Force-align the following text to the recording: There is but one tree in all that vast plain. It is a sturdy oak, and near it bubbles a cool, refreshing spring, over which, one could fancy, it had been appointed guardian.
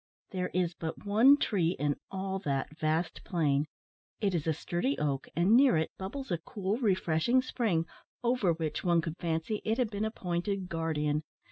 There 0.31 0.47
is 0.51 0.73
but 0.73 1.05
one 1.05 1.37
tree 1.37 1.75
in 1.77 1.95
all 2.09 2.39
that 2.39 2.75
vast 2.75 3.23
plain. 3.23 3.67
It 4.19 4.33
is 4.33 4.47
a 4.47 4.51
sturdy 4.53 4.97
oak, 4.97 5.27
and 5.35 5.55
near 5.55 5.77
it 5.77 5.91
bubbles 5.99 6.31
a 6.31 6.39
cool, 6.39 6.79
refreshing 6.79 7.43
spring, 7.43 7.85
over 8.23 8.51
which, 8.51 8.83
one 8.83 9.01
could 9.01 9.17
fancy, 9.19 9.61
it 9.63 9.77
had 9.77 9.91
been 9.91 10.03
appointed 10.05 10.69
guardian. 10.69 11.21